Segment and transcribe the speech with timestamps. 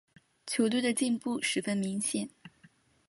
[0.47, 2.27] 球队的进步十分明显。